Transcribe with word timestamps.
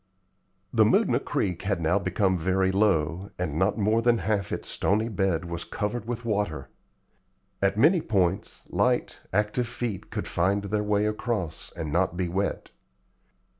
The 0.73 0.83
Moodna 0.83 1.19
Creek 1.23 1.61
had 1.61 1.79
now 1.79 1.99
become 1.99 2.35
very 2.35 2.71
low, 2.71 3.29
and 3.37 3.59
not 3.59 3.77
more 3.77 4.01
than 4.01 4.17
half 4.17 4.51
its 4.51 4.67
stony 4.67 5.09
bed 5.09 5.45
was 5.45 5.63
covered 5.63 6.05
with 6.07 6.25
water. 6.25 6.69
At 7.61 7.77
many 7.77 8.01
points, 8.01 8.63
light, 8.69 9.19
active 9.31 9.67
feet 9.67 10.09
could 10.09 10.27
find 10.27 10.63
their 10.63 10.81
way 10.81 11.05
across 11.05 11.71
and 11.75 11.93
not 11.93 12.17
be 12.17 12.27
wet. 12.27 12.71